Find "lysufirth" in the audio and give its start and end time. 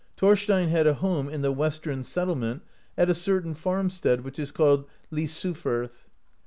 5.11-6.07